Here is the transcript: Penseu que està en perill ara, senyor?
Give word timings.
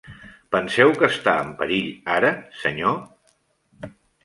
Penseu 0.53 0.93
que 1.01 1.09
està 1.15 1.35
en 1.43 1.51
perill 1.59 1.91
ara, 2.15 2.33
senyor? 2.65 3.89